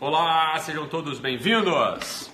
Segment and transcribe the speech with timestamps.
[0.00, 2.28] Olá, sejam todos bem-vindos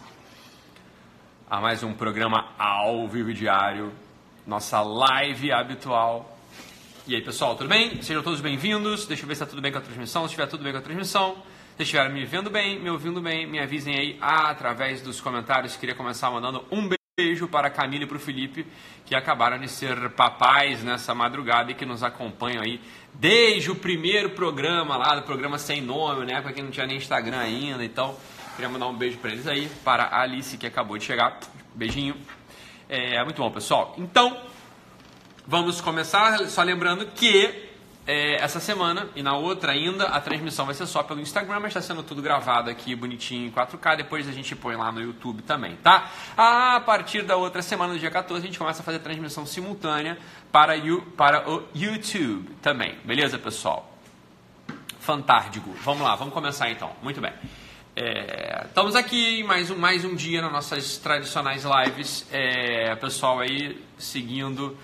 [1.48, 3.92] a mais um programa ao vivo diário,
[4.46, 6.38] nossa live habitual.
[7.06, 8.00] E aí, pessoal, tudo bem?
[8.00, 9.06] Sejam todos bem-vindos.
[9.06, 10.22] Deixa eu ver se está tudo bem com a transmissão.
[10.22, 11.36] Se estiver tudo bem com a transmissão,
[11.76, 15.76] se estiverem me vendo bem, me ouvindo bem, me avisem aí através dos comentários.
[15.76, 16.99] Queria começar mandando um beijo
[17.50, 18.66] para a Camila e para o Felipe,
[19.06, 22.80] que acabaram de ser papais nessa madrugada e que nos acompanham aí
[23.14, 26.40] desde o primeiro programa lá, do programa Sem Nome, né?
[26.40, 28.16] Para quem não tinha nem Instagram ainda, então
[28.54, 31.38] queria mandar um beijo para eles aí, para a Alice que acabou de chegar.
[31.74, 32.16] Beijinho.
[32.88, 33.94] É muito bom, pessoal.
[33.96, 34.36] Então,
[35.46, 37.69] vamos começar só lembrando que
[38.10, 41.68] é, essa semana e na outra ainda a transmissão vai ser só pelo Instagram, mas
[41.68, 43.98] está sendo tudo gravado aqui bonitinho em 4K.
[43.98, 46.10] Depois a gente põe lá no YouTube também, tá?
[46.36, 50.18] A partir da outra semana, no dia 14, a gente começa a fazer transmissão simultânea
[50.50, 53.96] para, you, para o YouTube também, beleza, pessoal?
[54.98, 55.70] Fantástico.
[55.84, 56.90] Vamos lá, vamos começar então.
[57.04, 57.32] Muito bem.
[57.94, 62.26] É, estamos aqui mais um, mais um dia nas nossas tradicionais lives.
[62.32, 64.76] É, pessoal aí seguindo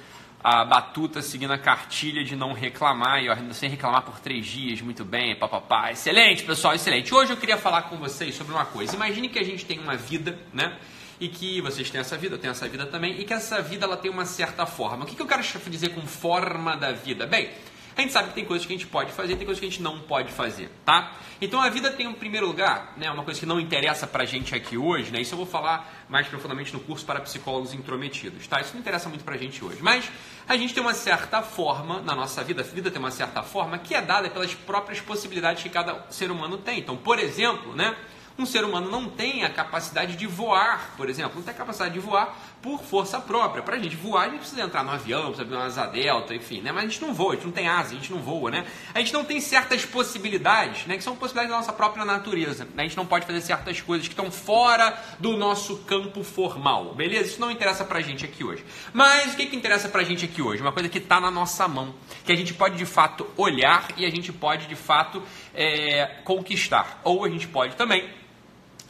[0.49, 4.81] a batuta seguindo a cartilha de não reclamar, e eu sem reclamar por três dias,
[4.81, 5.91] muito bem, papapá.
[5.91, 7.13] Excelente, pessoal, excelente.
[7.13, 8.95] Hoje eu queria falar com vocês sobre uma coisa.
[8.95, 10.79] Imagine que a gente tem uma vida, né?
[11.19, 13.87] E que vocês têm essa vida, eu tenho essa vida também, e que essa vida
[13.87, 15.03] ela tem uma certa forma.
[15.03, 17.27] O que, que eu quero dizer com forma da vida?
[17.27, 17.51] Bem,
[17.97, 19.71] a gente sabe que tem coisas que a gente pode fazer tem coisas que a
[19.71, 21.13] gente não pode fazer, tá?
[21.41, 23.11] Então a vida tem um primeiro lugar, né?
[23.11, 25.21] Uma coisa que não interessa pra gente aqui hoje, né?
[25.21, 28.61] Isso eu vou falar mais profundamente no curso para psicólogos intrometidos, tá?
[28.61, 29.79] Isso não interessa muito pra gente hoje.
[29.81, 30.11] Mas
[30.47, 33.79] a gente tem uma certa forma na nossa vida, a vida tem uma certa forma
[33.79, 36.79] que é dada pelas próprias possibilidades que cada ser humano tem.
[36.79, 37.97] Então, por exemplo, né?
[38.39, 41.95] Um ser humano não tem a capacidade de voar, por exemplo, não tem a capacidade
[41.95, 42.37] de voar
[42.67, 43.63] por força própria.
[43.63, 46.35] Para a gente voar, a gente precisa entrar no avião, precisa ter uma asa delta,
[46.35, 46.73] enfim, né?
[46.73, 48.67] Mas a gente não voa, a gente não tem asa, a gente não voa, né?
[48.93, 50.97] A gente não tem certas possibilidades, né?
[50.97, 52.67] Que são possibilidades da nossa própria natureza.
[52.77, 57.31] A gente não pode fazer certas coisas que estão fora do nosso campo formal, beleza?
[57.31, 58.65] Isso não interessa pra gente aqui hoje.
[58.93, 60.61] Mas o que, que interessa pra gente aqui hoje?
[60.61, 61.95] Uma coisa que está na nossa mão,
[62.25, 65.23] que a gente pode de fato olhar e a gente pode de fato
[65.55, 67.01] é, conquistar.
[67.05, 68.26] Ou a gente pode também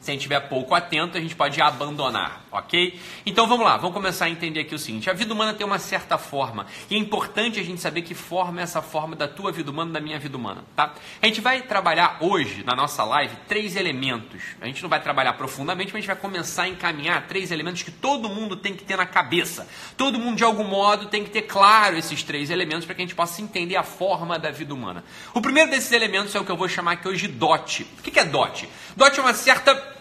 [0.06, 2.96] se a gente estiver pouco atento, a gente pode abandonar, ok?
[3.26, 5.80] Então vamos lá, vamos começar a entender aqui o seguinte: a vida humana tem uma
[5.80, 9.50] certa forma, e é importante a gente saber que forma é essa forma da tua
[9.50, 10.94] vida humana, da minha vida humana, tá?
[11.20, 14.42] A gente vai trabalhar hoje, na nossa live, três elementos.
[14.60, 17.82] A gente não vai trabalhar profundamente, mas a gente vai começar a encaminhar três elementos
[17.82, 19.66] que todo mundo tem que ter na cabeça.
[19.96, 23.04] Todo mundo, de algum modo, tem que ter claro esses três elementos para que a
[23.04, 25.02] gente possa entender a forma da vida humana.
[25.34, 27.84] O primeiro desses elementos é o que eu vou chamar aqui hoje de DOT.
[27.98, 28.68] O que é DOT?
[28.96, 29.95] DOT é uma certa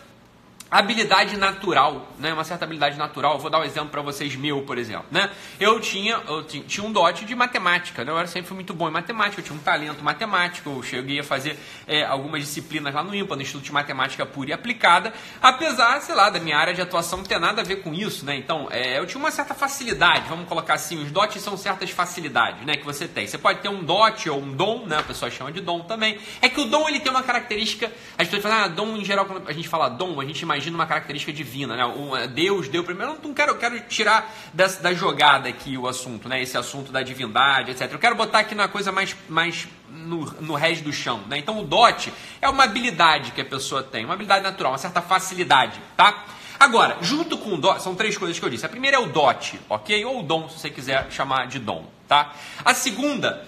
[0.77, 2.33] habilidade natural, né?
[2.33, 3.39] Uma certa habilidade natural.
[3.39, 5.29] vou dar um exemplo para vocês meu, por exemplo, né?
[5.59, 8.11] Eu tinha, eu tinha um dote de matemática, né?
[8.11, 11.23] Eu era sempre muito bom em matemática, eu tinha um talento matemático, eu cheguei a
[11.23, 16.01] fazer é, algumas disciplinas lá no IMPA, no Instituto de Matemática Pura e Aplicada, apesar,
[16.01, 18.35] sei lá, da minha área de atuação não ter nada a ver com isso, né?
[18.35, 22.65] Então, é, eu tinha uma certa facilidade, vamos colocar assim, os dotes são certas facilidades,
[22.65, 22.75] né?
[22.75, 23.27] Que você tem.
[23.27, 24.97] Você pode ter um dote ou um dom, né?
[24.99, 26.17] A pessoa chama de dom também.
[26.41, 29.25] É que o dom, ele tem uma característica, as pessoas falam, ah, dom em geral,
[29.25, 31.85] quando a gente fala dom, a gente imagina imagina uma característica divina, né?
[31.85, 33.13] Um, é, Deus deu primeiro.
[33.13, 36.41] Eu não quero, eu quero tirar da, da jogada aqui o assunto, né?
[36.41, 37.91] Esse assunto da divindade, etc.
[37.91, 41.37] Eu quero botar aqui na coisa mais, mais no, no resto do chão, né?
[41.37, 42.11] Então o dote
[42.41, 46.25] é uma habilidade que a pessoa tem, uma habilidade natural, uma certa facilidade, tá?
[46.59, 48.65] Agora, junto com o dote, são três coisas que eu disse.
[48.65, 50.03] A primeira é o dote, ok?
[50.05, 52.33] Ou o dom, se você quiser chamar de dom, tá?
[52.63, 53.45] A segunda,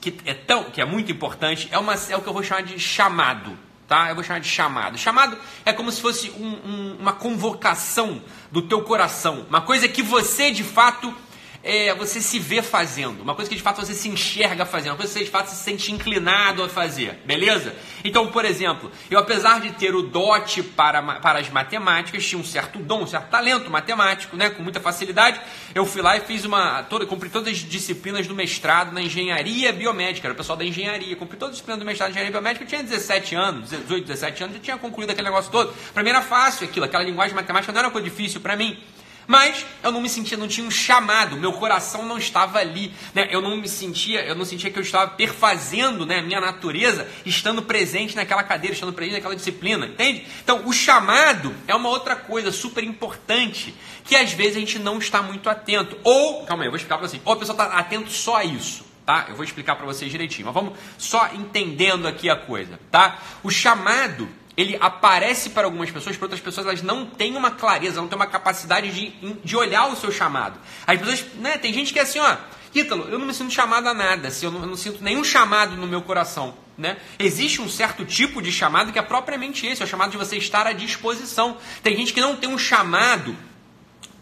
[0.00, 2.62] que é, tão, que é muito importante, é, uma, é o que eu vou chamar
[2.62, 4.10] de chamado, tá?
[4.10, 4.98] Eu vou chamar de chamado.
[4.98, 8.22] Chamado é como se fosse um, um, uma convocação
[8.52, 11.12] do teu coração, uma coisa que você de fato
[11.62, 14.96] é, você se vê fazendo, uma coisa que de fato você se enxerga fazendo, uma
[14.96, 17.74] coisa que você de fato se sente inclinado a fazer, beleza?
[18.04, 22.44] Então, por exemplo, eu apesar de ter o dote para, para as matemáticas, tinha um
[22.44, 25.40] certo dom, um certo talento matemático, né, com muita facilidade,
[25.74, 29.72] eu fui lá e fiz uma, toda, cumpri todas as disciplinas do mestrado na engenharia
[29.72, 32.64] biomédica, era o pessoal da engenharia, cumpri todas as disciplinas do mestrado de engenharia biomédica,
[32.64, 35.74] eu tinha 17 anos, 18, 17 anos, eu tinha concluído aquele negócio todo.
[35.92, 38.78] Para mim era fácil aquilo, aquela linguagem matemática não era uma coisa difícil para mim.
[39.28, 43.28] Mas eu não me sentia, não tinha um chamado, meu coração não estava ali, né?
[43.30, 47.06] Eu não me sentia, eu não sentia que eu estava perfazendo, né, a minha natureza,
[47.26, 50.26] estando presente naquela cadeira, estando presente naquela disciplina, entende?
[50.42, 54.96] Então, o chamado é uma outra coisa super importante, que às vezes a gente não
[54.96, 55.98] está muito atento.
[56.02, 57.20] Ou, calma aí, eu vou explicar para você.
[57.22, 58.88] Ou a pessoa está atento só a isso.
[59.04, 59.26] Tá?
[59.28, 63.18] Eu vou explicar para vocês direitinho, mas vamos só entendendo aqui a coisa, tá?
[63.42, 64.26] O chamado
[64.58, 68.16] ele aparece para algumas pessoas, para outras pessoas elas não têm uma clareza, não têm
[68.16, 70.58] uma capacidade de, de olhar o seu chamado.
[70.84, 72.36] As pessoas, né, tem gente que é assim, ó,
[72.74, 75.22] Ítalo, eu não me sinto chamado a nada, assim, eu, não, eu não sinto nenhum
[75.22, 76.56] chamado no meu coração.
[76.76, 76.96] Né?
[77.20, 80.36] Existe um certo tipo de chamado que é propriamente esse, é o chamado de você
[80.36, 81.56] estar à disposição.
[81.80, 83.36] Tem gente que não tem um chamado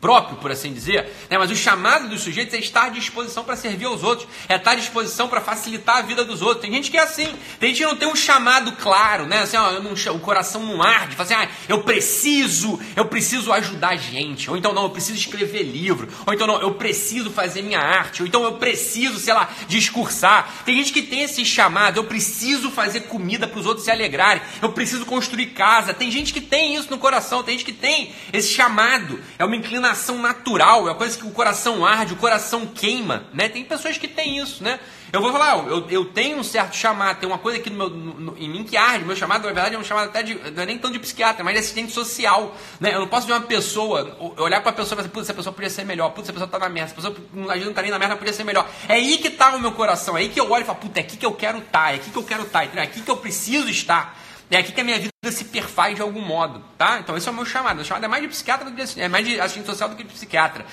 [0.00, 1.38] próprio, por assim dizer, né?
[1.38, 4.72] mas o chamado dos sujeitos é estar à disposição para servir aos outros, é estar
[4.72, 6.60] à disposição para facilitar a vida dos outros.
[6.60, 9.40] Tem gente que é assim, tem gente que não tem um chamado claro, né?
[9.40, 13.90] Assim, ó, não, o coração não arde, fala assim, ah, eu preciso, eu preciso ajudar
[13.90, 17.62] a gente, ou então não, eu preciso escrever livro, ou então não, eu preciso fazer
[17.62, 20.62] minha arte, ou então eu preciso, sei lá, discursar.
[20.64, 24.42] Tem gente que tem esse chamado, eu preciso fazer comida para os outros se alegrarem,
[24.60, 25.94] eu preciso construir casa.
[25.94, 29.56] Tem gente que tem isso no coração, tem gente que tem esse chamado, é uma
[29.56, 33.48] inclinação inclinação natural, é uma coisa que o coração arde, o coração queima, né?
[33.48, 34.80] Tem pessoas que têm isso, né?
[35.12, 37.88] Eu vou falar, eu, eu tenho um certo chamado, tem uma coisa aqui no meu,
[37.88, 40.62] no, em mim que arde, meu chamado, na verdade, é um chamado até de, não
[40.62, 42.94] é nem tão de psiquiatra, mas de assistente social, né?
[42.94, 45.52] Eu não posso ver uma pessoa, olhar para a pessoa e falar, putz, essa pessoa
[45.52, 47.98] podia ser melhor, putz, essa pessoa tá na merda, essa pessoa não tá nem na
[47.98, 48.68] merda, podia ser melhor.
[48.88, 50.98] É aí que tá o meu coração, é aí que eu olho e falo, puta,
[50.98, 52.82] é aqui que eu quero estar, tá, é aqui que eu quero estar, tá, é
[52.82, 54.25] aqui que eu preciso estar.
[54.50, 57.00] É aqui que a minha vida se perfaz de algum modo, tá?
[57.00, 57.80] Então esse é o meu chamado.
[57.80, 60.04] O chamado é mais de psiquiatra do que é mais de assistente social do que
[60.04, 60.64] de psiquiatra.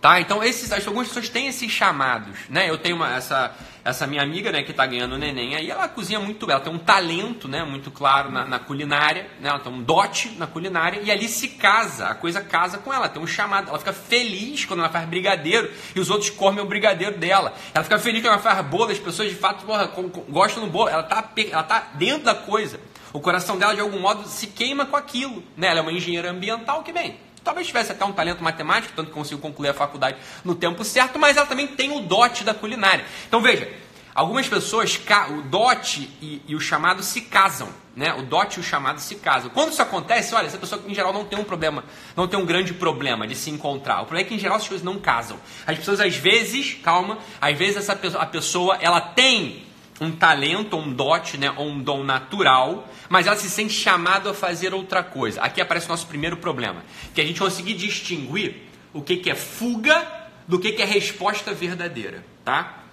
[0.00, 0.20] Tá?
[0.20, 2.70] Então esses, algumas pessoas têm esses chamados, né?
[2.70, 3.52] Eu tenho uma, essa,
[3.84, 6.72] essa minha amiga, né, que está ganhando neném aí, ela cozinha muito bem, ela tem
[6.72, 9.48] um talento, né, muito claro na, na, culinária, né?
[9.48, 13.08] Ela tem um dote na culinária e ali se casa, a coisa casa com ela,
[13.08, 16.68] tem um chamado, ela fica feliz quando ela faz brigadeiro e os outros comem o
[16.68, 17.52] brigadeiro dela.
[17.74, 19.90] Ela fica feliz quando ela faz bolo, as pessoas de fato porra,
[20.28, 22.78] gostam do bolo, ela tá, ela tá dentro da coisa.
[23.16, 25.42] O coração dela, de algum modo, se queima com aquilo.
[25.56, 25.68] Né?
[25.68, 29.14] Ela é uma engenheira ambiental que, bem, talvez tivesse até um talento matemático, tanto que
[29.14, 33.06] conseguiu concluir a faculdade no tempo certo, mas ela também tem o dote da culinária.
[33.26, 33.72] Então veja,
[34.14, 37.70] algumas pessoas, o dote e, e, o chamado se casam.
[37.96, 38.12] Né?
[38.12, 39.48] O dote e o chamado se casam.
[39.48, 41.84] Quando isso acontece, olha, essa pessoa em geral não tem um problema,
[42.14, 44.02] não tem um grande problema de se encontrar.
[44.02, 45.38] O problema é que em geral as coisas não casam.
[45.66, 49.65] As pessoas às vezes, calma, às vezes essa a pessoa ela tem
[50.00, 54.34] um talento, um dote, né, ou um dom natural, mas ela se sente chamada a
[54.34, 55.40] fazer outra coisa.
[55.40, 56.84] Aqui aparece o nosso primeiro problema,
[57.14, 58.62] que a gente conseguir distinguir
[58.92, 60.06] o que, que é fuga
[60.46, 62.84] do que, que é resposta verdadeira, tá?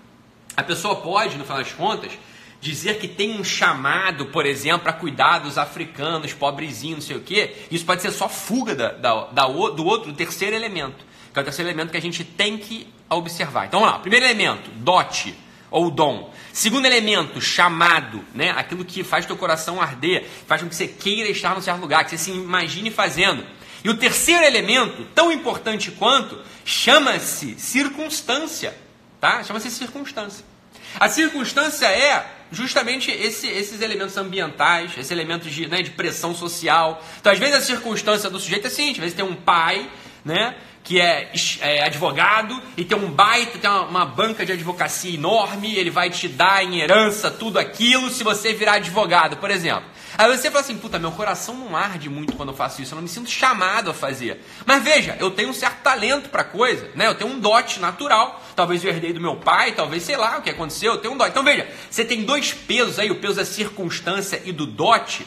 [0.55, 2.11] A pessoa pode, no final das contas,
[2.61, 7.21] dizer que tem um chamado, por exemplo, para cuidar dos africanos, pobrezinhos, não sei o
[7.21, 7.55] quê.
[7.69, 11.03] Isso pode ser só fuga da, da, da, do outro, do terceiro elemento,
[11.33, 13.65] que é o terceiro elemento que a gente tem que observar.
[13.65, 15.35] Então vamos lá, primeiro elemento, dote
[15.73, 16.31] ou dom.
[16.53, 18.51] Segundo elemento, chamado, né?
[18.51, 22.03] Aquilo que faz teu coração arder, faz com que você queira estar no certo lugar,
[22.05, 23.43] que você se imagine fazendo.
[23.83, 28.77] E o terceiro elemento, tão importante quanto, chama-se circunstância,
[29.19, 29.43] tá?
[29.43, 30.45] Chama-se circunstância.
[30.99, 37.03] A circunstância é justamente esse, esses elementos ambientais, esses elementos de, né, de pressão social.
[37.19, 39.89] Então, às vezes, a circunstância do sujeito é assim, às vezes tem um pai,
[40.23, 40.55] né?
[40.83, 41.31] Que é,
[41.61, 46.09] é, advogado e tem um baita, tem uma, uma, banca de advocacia enorme, ele vai
[46.09, 49.85] te dar em herança tudo aquilo se você virar advogado, por exemplo.
[50.17, 52.97] Aí você fala assim, puta, meu coração não arde muito quando eu faço isso, eu
[52.97, 54.43] não me sinto chamado a fazer.
[54.65, 57.07] Mas veja, eu tenho um certo talento para coisa, né?
[57.07, 60.41] Eu tenho um dote natural, talvez eu herdei do meu pai, talvez sei lá o
[60.41, 61.31] que aconteceu, eu tenho um dote.
[61.31, 65.25] Então veja, você tem dois pesos aí, o peso da circunstância e do dote,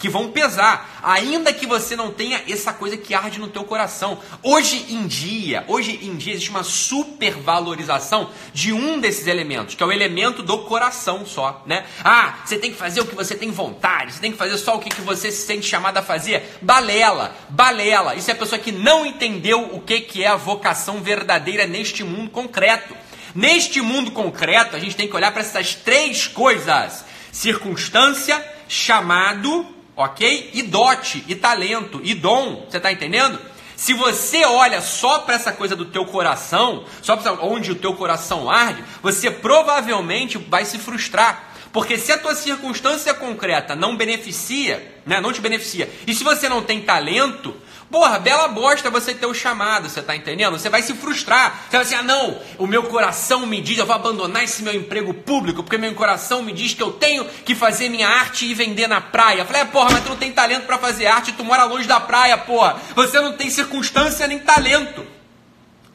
[0.00, 4.18] que vão pesar, ainda que você não tenha essa coisa que arde no teu coração.
[4.42, 9.86] Hoje em dia, hoje em dia existe uma supervalorização de um desses elementos, que é
[9.86, 11.84] o elemento do coração só, né?
[12.02, 14.74] Ah, você tem que fazer o que você tem vontade, você tem que fazer só
[14.74, 16.58] o que, que você se sente chamado a fazer.
[16.62, 18.14] Balela, balela.
[18.14, 22.02] Isso é a pessoa que não entendeu o que, que é a vocação verdadeira neste
[22.02, 22.96] mundo concreto.
[23.34, 30.50] Neste mundo concreto, a gente tem que olhar para essas três coisas: circunstância, chamado ok?
[30.54, 33.38] E dote, e talento, e dom, você está entendendo?
[33.76, 37.94] Se você olha só para essa coisa do teu coração, só para onde o teu
[37.94, 41.54] coração arde, você provavelmente vai se frustrar.
[41.72, 46.48] Porque se a tua circunstância concreta não beneficia, né, não te beneficia, e se você
[46.48, 47.54] não tem talento,
[47.90, 50.56] Porra, bela bosta você ter o chamado, você tá entendendo?
[50.56, 51.64] Você vai se frustrar.
[51.68, 54.72] Você vai assim, ah não, o meu coração me diz, eu vou abandonar esse meu
[54.72, 58.54] emprego público, porque meu coração me diz que eu tenho que fazer minha arte e
[58.54, 59.40] vender na praia.
[59.40, 61.88] Eu falei, é, porra, mas tu não tem talento para fazer arte, tu mora longe
[61.88, 62.80] da praia, porra.
[62.94, 65.04] Você não tem circunstância nem talento.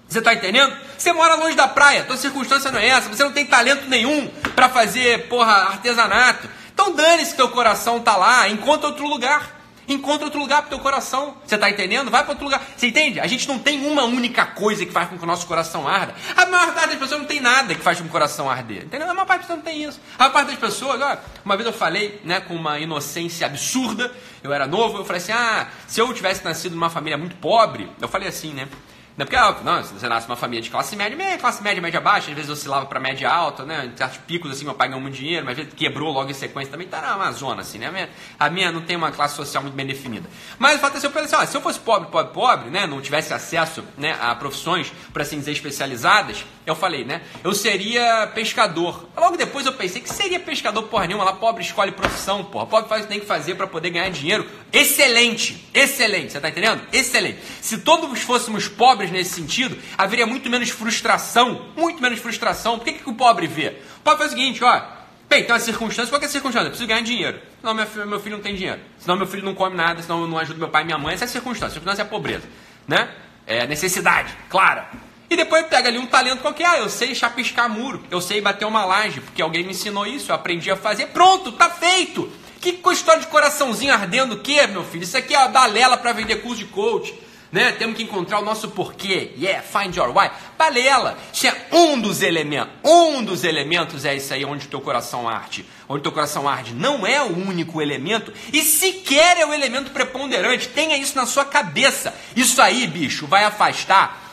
[0.05, 0.75] Você tá entendendo?
[0.97, 4.29] Você mora longe da praia, tua circunstância não é essa, você não tem talento nenhum
[4.53, 6.49] para fazer, porra, artesanato.
[6.73, 9.54] Então dane-se que teu coração tá lá, encontra outro lugar.
[9.87, 11.37] Encontra outro lugar para o teu coração.
[11.45, 12.09] Você está entendendo?
[12.09, 12.61] Vai para outro lugar.
[12.75, 13.19] Você entende?
[13.19, 16.15] A gente não tem uma única coisa que faz com que o nosso coração arda.
[16.35, 18.85] A maior parte das pessoas não tem nada que faz com que o coração arder.
[18.85, 19.09] Entendeu?
[19.09, 19.99] A maior parte das pessoas não tem isso.
[20.15, 24.11] A maior parte das pessoas, ó, uma vez eu falei, né, com uma inocência absurda,
[24.43, 27.89] eu era novo, eu falei assim: ah, se eu tivesse nascido numa família muito pobre,
[28.01, 28.67] eu falei assim, né?
[29.17, 29.23] Né?
[29.23, 32.35] Porque, não, você nasce numa família de classe média, meia, classe média, média baixa, às
[32.35, 33.89] vezes oscilava para média alta, né?
[33.91, 36.85] Em certos picos, assim, meu pai ganhou muito dinheiro, mas quebrou logo em sequência também,
[36.85, 37.87] tá na zona, assim, né?
[37.87, 40.29] A minha, a minha não tem uma classe social muito bem definida.
[40.59, 42.69] Mas o fato é que eu pensei, assim, ó, se eu fosse pobre, pobre, pobre,
[42.69, 42.85] né?
[42.85, 47.21] Não tivesse acesso né, a profissões, para assim dizer, especializadas, eu falei, né?
[47.41, 49.07] Eu seria pescador.
[49.15, 52.65] Logo depois eu pensei que seria pescador porra nenhuma, lá pobre escolhe profissão, porra.
[52.65, 54.45] Pobre faz o que tem que fazer para poder ganhar dinheiro.
[54.73, 56.81] Excelente, excelente, você tá entendendo?
[56.91, 57.39] Excelente.
[57.61, 62.77] Se todos fôssemos pobres nesse sentido, haveria muito menos frustração, muito menos frustração.
[62.77, 63.77] Por que, que o pobre vê?
[63.97, 64.81] O pobre faz o seguinte, ó,
[65.29, 66.67] bem, tem uma circunstância, qual é a circunstância?
[66.67, 67.39] Eu preciso ganhar dinheiro.
[67.59, 68.79] Senão meu filho, meu filho não tem dinheiro.
[68.99, 71.13] Senão meu filho não come nada, senão eu não ajudo meu pai e minha mãe.
[71.13, 71.67] Essa é a circunstância.
[71.67, 72.47] A circunstância é a pobreza,
[72.87, 73.09] né?
[73.47, 74.89] É necessidade, clara.
[75.29, 78.65] E depois pega ali um talento qualquer, ah, eu sei chapiscar muro, eu sei bater
[78.65, 82.31] uma laje, porque alguém me ensinou isso, eu aprendi a fazer, pronto, tá feito.
[82.61, 85.03] Que história de coraçãozinho ardendo o quê, meu filho?
[85.03, 87.13] Isso aqui é a balela para vender curso de coach
[87.55, 87.71] né?
[87.71, 89.31] Temos que encontrar o nosso porquê.
[89.37, 90.29] Yeah, find your why.
[90.57, 91.17] Balela.
[91.31, 92.73] Isso é um dos elementos.
[92.83, 95.65] Um dos elementos é isso aí onde o teu coração arde.
[95.87, 96.73] Onde o teu coração arde.
[96.73, 100.67] Não é o único elemento e sequer é o elemento preponderante.
[100.67, 102.13] Tenha isso na sua cabeça.
[102.35, 104.24] Isso aí, bicho, vai afastar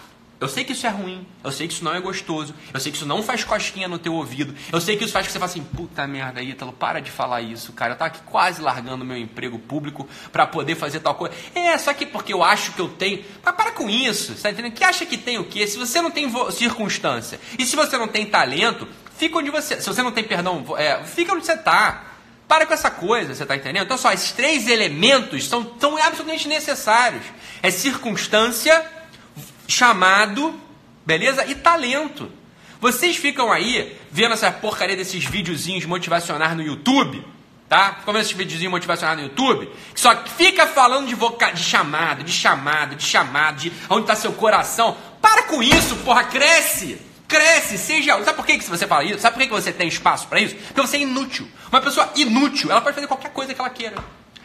[0.42, 2.90] eu sei que isso é ruim, eu sei que isso não é gostoso, eu sei
[2.90, 5.38] que isso não faz cosquinha no teu ouvido, eu sei que isso faz que você
[5.38, 9.04] fale assim, puta merda, Ítalo, para de falar isso, cara, eu tava aqui quase largando
[9.04, 11.34] meu emprego público para poder fazer tal coisa.
[11.54, 13.24] É, só que porque eu acho que eu tenho.
[13.44, 14.72] Mas para com isso, você tá entendendo?
[14.72, 15.66] Que acha que tem o quê?
[15.66, 19.80] Se você não tem circunstância e se você não tem talento, fica onde você.
[19.80, 22.08] Se você não tem perdão, é, fica onde você tá.
[22.48, 23.84] Para com essa coisa, você está entendendo?
[23.84, 27.24] Então, só, esses três elementos são tão absolutamente necessários.
[27.62, 28.84] É circunstância,
[29.72, 30.58] chamado,
[31.04, 31.44] beleza?
[31.46, 32.30] E talento.
[32.80, 37.24] Vocês ficam aí vendo essa porcaria desses videozinhos motivacionais no YouTube,
[37.68, 37.96] tá?
[38.00, 41.52] Ficam vendo esses videozinhos motivacionais no YouTube, que só fica falando de, voca...
[41.52, 44.96] de chamado, de chamado, de chamado, de onde está seu coração.
[45.20, 46.98] Para com isso, porra, cresce!
[47.28, 48.22] Cresce, seja.
[48.24, 49.20] Sabe por que, que você fala isso?
[49.20, 50.54] Sabe por que, que você tem espaço para isso?
[50.54, 51.48] Porque você é inútil.
[51.70, 53.96] Uma pessoa inútil, ela pode fazer qualquer coisa que ela queira.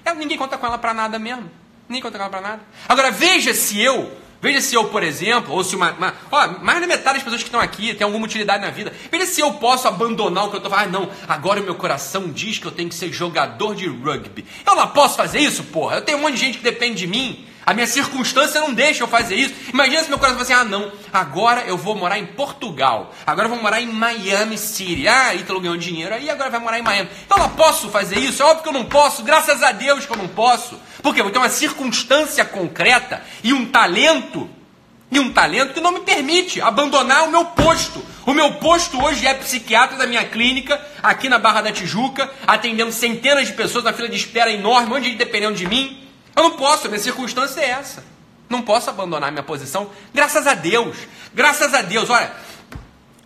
[0.05, 1.51] Ela, ninguém conta com ela para nada mesmo.
[1.89, 2.61] Ninguém conta com ela para nada.
[2.87, 5.91] Agora, veja se eu Veja se eu, por exemplo, ou se uma.
[5.93, 8.93] uma ó, mais da metade das pessoas que estão aqui tem alguma utilidade na vida.
[9.11, 10.95] Veja se eu posso abandonar o que eu estou falando.
[10.95, 14.45] Ah, não, agora o meu coração diz que eu tenho que ser jogador de rugby.
[14.65, 15.95] Eu não posso fazer isso, porra.
[15.95, 17.46] Eu tenho um monte de gente que depende de mim.
[17.67, 19.53] A minha circunstância não deixa eu fazer isso.
[19.73, 23.13] Imagina se meu coração fosse assim: ah, não, agora eu vou morar em Portugal.
[23.25, 25.05] Agora eu vou morar em Miami City.
[25.05, 27.09] Ah, Ítalo ganhou dinheiro aí, agora vai morar em Miami.
[27.29, 28.41] Eu não posso fazer isso.
[28.41, 29.21] É óbvio que eu não posso.
[29.21, 30.79] Graças a Deus que eu não posso.
[31.03, 34.49] Porque eu vou ter uma circunstância concreta e um talento,
[35.11, 38.01] e um talento que não me permite abandonar o meu posto.
[38.25, 42.93] O meu posto hoje é psiquiatra da minha clínica, aqui na Barra da Tijuca, atendendo
[42.93, 46.06] centenas de pessoas na fila de espera enorme, onde dependendo de mim.
[46.37, 48.03] Eu não posso, minha circunstância é essa.
[48.47, 50.95] Não posso abandonar minha posição, graças a Deus.
[51.33, 52.11] Graças a Deus.
[52.11, 52.31] Olha,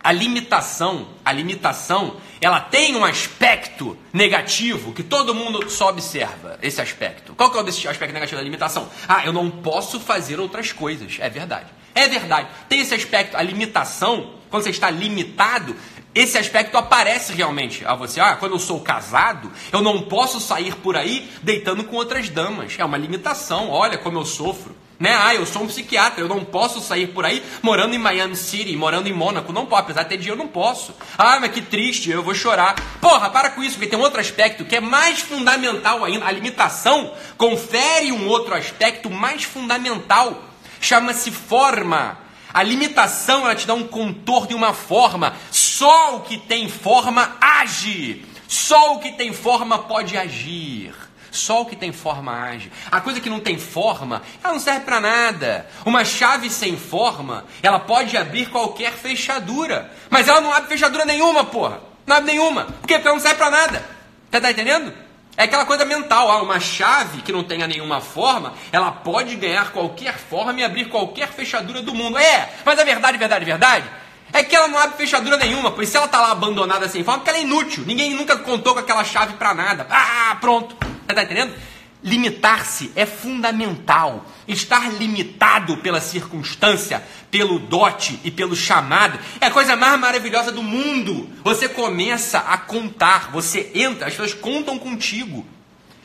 [0.02, 6.80] a limitação, a limitação, ela tem um aspecto negativo que todo mundo só observa, esse
[6.80, 7.34] aspecto.
[7.34, 8.88] Qual que é o aspecto negativo da limitação?
[9.06, 11.18] Ah, eu não posso fazer outras coisas.
[11.20, 11.66] É verdade.
[11.94, 12.48] É verdade.
[12.66, 15.76] Tem esse aspecto, a limitação, quando você está limitado,
[16.14, 18.20] esse aspecto aparece realmente a você.
[18.20, 22.74] Ah, quando eu sou casado, eu não posso sair por aí deitando com outras damas.
[22.78, 23.70] É uma limitação.
[23.70, 24.76] Olha como eu sofro.
[25.00, 25.16] Né?
[25.18, 28.76] Ah, eu sou um psiquiatra, eu não posso sair por aí morando em Miami City,
[28.76, 29.52] morando em Mônaco.
[29.52, 30.94] Não posso, apesar de ter dinheiro, eu não posso.
[31.18, 32.76] Ah, mas que triste, eu vou chorar.
[33.00, 36.24] Porra, para com isso, porque tem um outro aspecto que é mais fundamental ainda.
[36.24, 40.40] A limitação confere um outro aspecto mais fundamental.
[40.80, 42.21] Chama-se forma.
[42.52, 45.34] A limitação ela te dá um contorno e uma forma.
[45.50, 48.24] Só o que tem forma age.
[48.46, 50.94] Só o que tem forma pode agir.
[51.30, 52.70] Só o que tem forma age.
[52.90, 55.66] A coisa que não tem forma, ela não serve para nada.
[55.86, 59.90] Uma chave sem forma, ela pode abrir qualquer fechadura.
[60.10, 61.80] Mas ela não abre fechadura nenhuma, porra.
[62.06, 62.66] Não abre nenhuma.
[62.80, 63.82] Porque ela não serve para nada.
[64.30, 64.92] Você tá entendendo?
[65.36, 69.72] É aquela coisa mental, ah, uma chave que não tenha nenhuma forma, ela pode ganhar
[69.72, 72.18] qualquer forma e abrir qualquer fechadura do mundo.
[72.18, 73.90] É, mas a verdade, verdade, verdade,
[74.32, 77.20] é que ela não abre fechadura nenhuma, pois se ela tá lá abandonada sem forma,
[77.20, 77.84] porque ela é inútil.
[77.86, 79.86] Ninguém nunca contou com aquela chave para nada.
[79.90, 80.76] Ah, pronto.
[81.06, 81.52] Tá entendendo?
[82.02, 84.26] Limitar-se é fundamental.
[84.48, 90.62] Estar limitado pela circunstância, pelo dote e pelo chamado é a coisa mais maravilhosa do
[90.62, 91.30] mundo.
[91.44, 95.46] Você começa a contar, você entra, as pessoas contam contigo.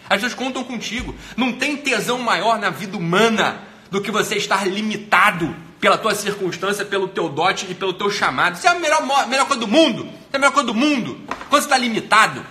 [0.07, 1.15] As pessoas contam contigo.
[1.35, 6.85] Não tem tesão maior na vida humana do que você estar limitado pela tua circunstância,
[6.85, 8.55] pelo teu dote e pelo teu chamado.
[8.55, 10.03] Isso é a melhor, melhor coisa do mundo.
[10.05, 11.19] Isso é a melhor coisa do mundo.
[11.49, 12.45] Quando você está limitado,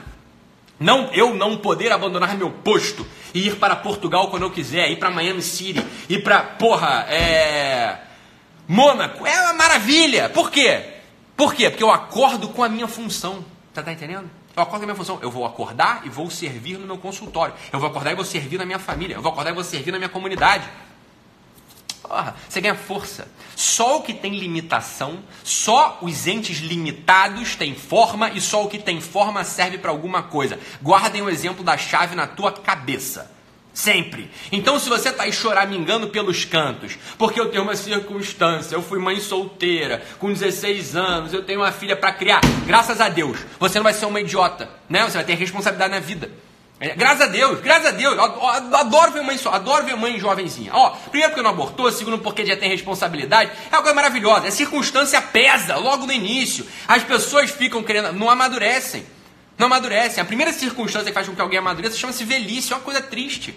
[0.78, 4.96] não, eu não poder abandonar meu posto e ir para Portugal quando eu quiser, ir
[4.96, 7.98] para Miami City, ir para, porra, é.
[8.68, 10.28] Mônaco é uma maravilha.
[10.28, 10.82] Por quê?
[11.36, 11.70] Por quê?
[11.70, 13.44] Porque eu acordo com a minha função.
[13.72, 14.28] Tá, tá entendendo?
[14.56, 15.18] Eu acordo com a minha função.
[15.20, 17.54] Eu vou acordar e vou servir no meu consultório.
[17.72, 19.14] Eu vou acordar e vou servir na minha família.
[19.14, 20.66] Eu vou acordar e vou servir na minha comunidade.
[22.06, 23.28] Porra, você ganha força.
[23.56, 28.78] Só o que tem limitação, só os entes limitados têm forma e só o que
[28.78, 30.58] tem forma serve para alguma coisa.
[30.82, 33.34] Guardem o exemplo da chave na tua cabeça.
[33.74, 34.30] Sempre.
[34.50, 38.98] Então, se você está aí choramingando pelos cantos, porque eu tenho uma circunstância, eu fui
[38.98, 43.78] mãe solteira, com 16 anos, eu tenho uma filha para criar, graças a Deus, você
[43.78, 45.04] não vai ser uma idiota, né?
[45.04, 46.30] Você vai ter responsabilidade na vida.
[46.78, 50.70] É, graças a Deus, graças a Deus, adoro ver mãe, adoro ver mãe jovenzinha.
[50.74, 54.48] Ó, primeiro porque não abortou, segundo porque já tem responsabilidade, é uma coisa maravilhosa.
[54.48, 56.66] A circunstância pesa logo no início.
[56.86, 59.06] As pessoas ficam querendo, não amadurecem.
[59.56, 60.20] Não amadurecem.
[60.20, 62.74] A primeira circunstância que faz com que alguém amadureça chama-se velhice.
[62.74, 63.54] É uma coisa triste.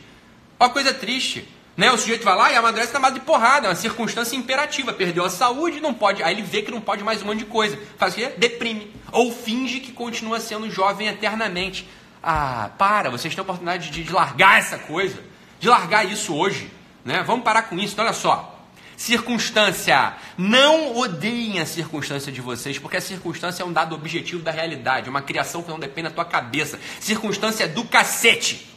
[0.58, 1.46] É uma coisa triste.
[1.76, 1.92] Né?
[1.92, 3.68] O sujeito vai lá e amadurece na base de porrada.
[3.68, 4.94] É uma circunstância imperativa.
[4.94, 6.24] Perdeu a saúde, não pode.
[6.24, 7.78] Aí ele vê que não pode mais um monte de coisa.
[7.98, 8.32] Faz o quê?
[8.38, 8.94] Deprime.
[9.12, 11.86] Ou finge que continua sendo jovem eternamente.
[12.22, 15.22] Ah, para, vocês têm a oportunidade de, de largar essa coisa.
[15.60, 16.72] De largar isso hoje.
[17.04, 17.24] Né?
[17.26, 17.94] Vamos parar com isso.
[17.94, 18.60] Então, olha só.
[18.98, 20.14] Circunstância.
[20.38, 25.08] Não odeiem a circunstância de vocês, porque a circunstância é um dado objetivo da realidade,
[25.08, 26.78] é uma criação que não depende da tua cabeça.
[27.00, 28.68] Circunstância é do cacete.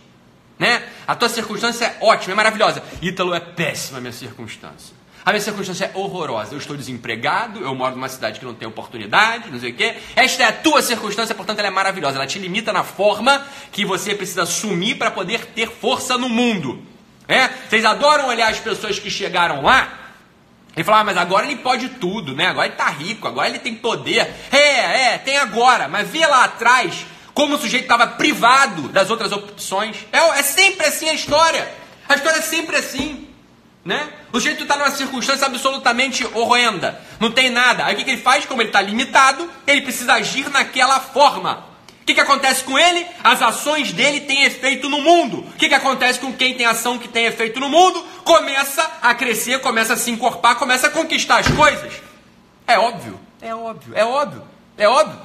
[0.58, 0.88] Né?
[1.08, 2.84] A tua circunstância é ótima, é maravilhosa.
[3.00, 5.01] Ítalo é péssima a minha circunstância.
[5.24, 6.54] A minha circunstância é horrorosa.
[6.54, 9.94] Eu estou desempregado, eu moro numa cidade que não tem oportunidade, não sei o quê.
[10.16, 12.16] Esta é a tua circunstância, portanto, ela é maravilhosa.
[12.16, 16.82] Ela te limita na forma que você precisa assumir para poder ter força no mundo.
[17.28, 17.48] É?
[17.68, 20.00] Vocês adoram olhar as pessoas que chegaram lá
[20.74, 22.46] ele falava, ah, mas agora ele pode tudo, né?
[22.46, 24.26] Agora ele tá rico, agora ele tem poder.
[24.50, 29.32] É, é, tem agora, mas vê lá atrás como o sujeito estava privado das outras
[29.32, 29.96] opções.
[30.10, 31.70] É, é, sempre assim a história.
[32.08, 33.21] A história é sempre assim.
[33.84, 34.12] Né?
[34.32, 37.00] O sujeito está numa circunstância absolutamente horrenda.
[37.18, 37.84] Não tem nada.
[37.84, 38.44] Aí o que, que ele faz?
[38.46, 41.66] Como ele está limitado, ele precisa agir naquela forma.
[42.02, 43.06] O que, que acontece com ele?
[43.22, 45.38] As ações dele têm efeito no mundo.
[45.38, 48.04] O que, que acontece com quem tem ação que tem efeito no mundo?
[48.24, 51.92] Começa a crescer, começa a se encorpar, começa a conquistar as coisas.
[52.66, 54.42] É óbvio, é óbvio, é óbvio,
[54.76, 55.20] é óbvio.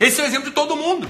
[0.00, 1.08] Esse é o exemplo de todo mundo.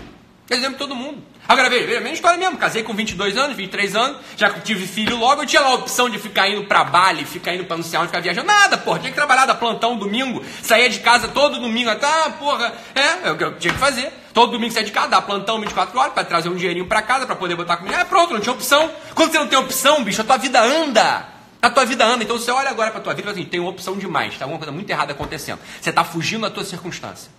[0.49, 1.23] Exemplo todo mundo.
[1.49, 2.57] Agora veja, veja, minha história mesmo.
[2.57, 5.43] Casei com 22 anos, 23 anos, já tive filho logo.
[5.43, 7.99] Eu tinha lá a opção de ficar indo pra Bali, ficar indo pra não sei
[7.99, 8.47] onde, ficar viajando.
[8.47, 9.01] Nada, porra.
[9.01, 11.91] Tinha que trabalhar da plantão domingo, saía de casa todo domingo.
[11.91, 14.13] Até, ah, porra, é, é o que eu tinha que fazer.
[14.33, 17.27] Todo domingo saía de casa, dar plantão 24 horas, pra trazer um dinheirinho pra casa,
[17.27, 17.97] pra poder botar comida.
[17.97, 18.91] É pronto, não tinha opção.
[19.15, 21.27] Quando você não tem opção, bicho, a tua vida anda.
[21.61, 22.23] A tua vida anda.
[22.23, 24.59] Então você olha agora pra tua vida e fala assim: tem opção demais, tá alguma
[24.59, 25.59] coisa muito errada acontecendo.
[25.81, 27.31] Você tá fugindo da tua circunstância.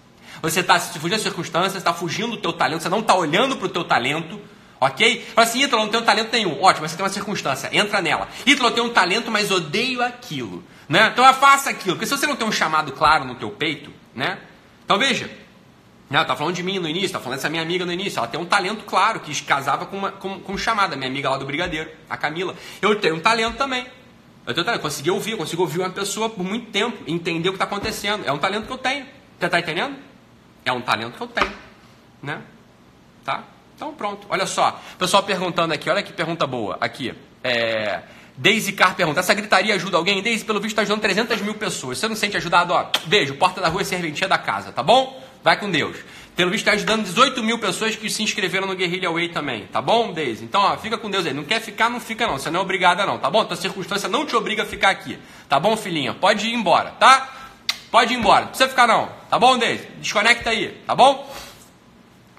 [0.42, 3.66] Você está fugindo das circunstâncias, está fugindo do teu talento, você não está olhando para
[3.66, 4.40] o teu talento,
[4.80, 5.26] ok?
[5.34, 6.62] Fala assim, Ítalo, não tenho talento nenhum.
[6.62, 8.28] Ótimo, você tem uma circunstância, entra nela.
[8.46, 10.64] Ítalo, eu tenho um talento, mas odeio aquilo.
[10.88, 11.10] Né?
[11.12, 11.96] Então faça aquilo.
[11.96, 14.40] Porque se você não tem um chamado claro no teu peito, né?
[14.86, 15.30] Então veja,
[16.10, 18.18] né, tá falando de mim no início, tá falando dessa minha amiga no início.
[18.20, 21.38] Ela tem um talento claro, que casava com, uma, com, com chamada, minha amiga lá
[21.38, 22.56] do Brigadeiro, a Camila.
[22.82, 23.86] Eu tenho um talento também.
[24.46, 27.58] Eu tenho talento, consegui ouvir, consigo ouvir uma pessoa por muito tempo, entender o que
[27.58, 28.24] está acontecendo.
[28.26, 29.06] É um talento que eu tenho.
[29.38, 29.98] Você está entendendo?
[30.68, 31.54] É um talento que eu tenho,
[32.22, 32.42] né?
[33.24, 33.44] Tá?
[33.74, 34.28] Então pronto.
[34.30, 34.78] Olha só.
[35.00, 36.78] Pessoal perguntando aqui, olha que pergunta boa.
[36.82, 37.14] Aqui.
[37.42, 38.02] É...
[38.36, 40.22] Daisy Car pergunta: essa gritaria ajuda alguém?
[40.22, 41.98] Daisy, pelo visto, está ajudando 300 mil pessoas.
[41.98, 42.74] Você não sente ajudado?
[42.74, 45.24] Ó, beijo, porta da rua é serventia da casa, tá bom?
[45.42, 45.96] Vai com Deus.
[46.36, 49.82] Pelo visto, está ajudando 18 mil pessoas que se inscreveram no Guerrilla Way também, tá
[49.82, 50.44] bom, Daisy?
[50.44, 51.34] Então, ó, fica com Deus aí.
[51.34, 52.38] Não quer ficar, não fica não.
[52.38, 53.46] Você não é obrigada não, tá bom?
[53.46, 56.14] Tua circunstância não te obriga a ficar aqui, tá bom, filhinha?
[56.14, 57.37] Pode ir embora, tá?
[57.90, 59.10] Pode ir embora, não precisa ficar não.
[59.30, 59.88] Tá bom, Daisy?
[60.00, 61.30] Desconecta aí, tá bom?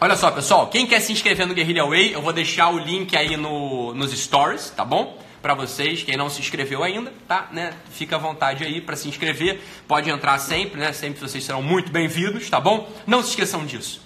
[0.00, 3.16] Olha só, pessoal, quem quer se inscrever no Guerrilla Way, eu vou deixar o link
[3.16, 5.18] aí no, nos stories, tá bom?
[5.42, 7.48] Para vocês, quem não se inscreveu ainda, tá?
[7.50, 7.72] Né?
[7.90, 9.60] Fica à vontade aí para se inscrever.
[9.86, 10.92] Pode entrar sempre, né?
[10.92, 12.88] Sempre vocês serão muito bem-vindos, tá bom?
[13.06, 14.02] Não se esqueçam disso.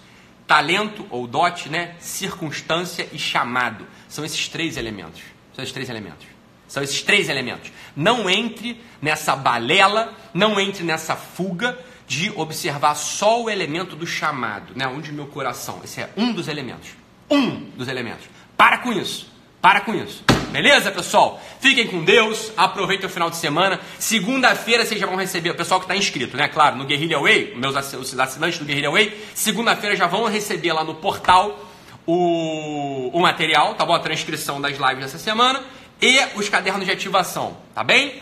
[0.47, 1.95] Talento ou dote, né?
[2.01, 3.87] Circunstância e chamado.
[4.09, 5.23] São esses três elementos.
[5.55, 6.27] São esses três elementos.
[6.69, 7.71] São esses três elementos.
[7.95, 14.73] Não entre nessa balela, não entre nessa fuga de observar só o elemento do chamado,
[14.77, 14.87] né?
[14.87, 15.81] Onde meu coração.
[15.83, 16.91] Esse é um dos elementos.
[17.31, 18.27] Um dos elementos.
[18.57, 19.31] Para com isso.
[19.61, 20.25] Para com isso.
[20.51, 21.41] Beleza, pessoal?
[21.61, 22.53] Fiquem com Deus.
[22.57, 23.81] Aproveitem o final de semana.
[23.99, 26.49] Segunda-feira vocês já vão receber, o pessoal que está inscrito, né?
[26.49, 30.97] Claro, no Guerrilla Way, meus assinantes do Guerrilla Way, segunda-feira já vão receber lá no
[30.97, 31.59] portal
[32.07, 33.95] o, o material, tá bom?
[33.95, 35.63] A transcrição das lives dessa semana
[36.01, 38.21] e os cadernos de ativação, tá bem?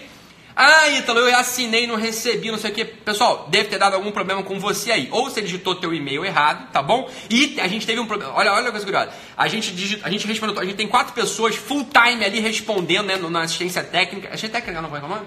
[0.63, 2.85] Ah, Ítalo, eu assinei, não recebi, não sei o que.
[2.85, 5.09] Pessoal, deve ter dado algum problema com você aí.
[5.11, 7.09] Ou você digitou teu e-mail errado, tá bom?
[7.31, 8.35] E a gente teve um problema.
[8.35, 9.11] Olha, olha a coisa curiosa.
[9.39, 13.07] A gente, digita, a gente respondeu, a gente tem quatro pessoas full time ali respondendo,
[13.07, 14.29] né, na assistência técnica.
[14.29, 15.25] Assistência técnica não vai falar?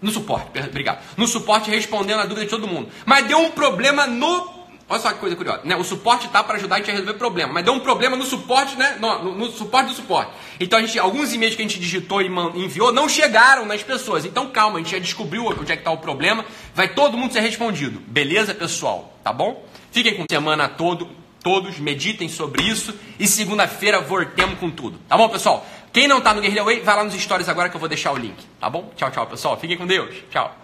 [0.00, 1.04] No suporte, obrigado.
[1.16, 2.88] No suporte respondendo a dúvida de todo mundo.
[3.06, 4.51] Mas deu um problema no
[4.92, 5.62] Olha só que coisa curiosa.
[5.64, 5.74] Né?
[5.74, 8.26] O suporte tá para ajudar a gente a resolver problema, mas deu um problema no
[8.26, 8.98] suporte, né?
[9.00, 10.32] No, no, no, suporte do suporte.
[10.60, 14.26] Então a gente, alguns e-mails que a gente digitou e enviou não chegaram nas pessoas.
[14.26, 16.44] Então calma, a gente já descobriu onde é que está o problema.
[16.74, 18.00] Vai todo mundo ser respondido.
[18.06, 19.16] Beleza, pessoal?
[19.24, 19.64] Tá bom?
[19.90, 21.08] Fiquem com a semana todo,
[21.42, 24.98] todos, meditem sobre isso e segunda-feira voltemos com tudo.
[25.08, 25.66] Tá bom, pessoal?
[25.90, 28.12] Quem não tá no Guerrilla Way, vai lá nos stories agora que eu vou deixar
[28.12, 28.36] o link.
[28.60, 28.92] Tá bom?
[28.94, 29.56] Tchau, tchau, pessoal.
[29.58, 30.14] Fiquem com Deus.
[30.30, 30.61] Tchau.